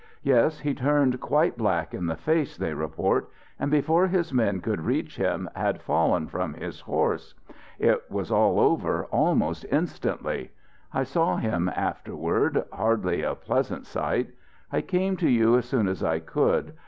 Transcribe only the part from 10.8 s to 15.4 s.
I saw him afterward, hardly a pleasant sight. I came to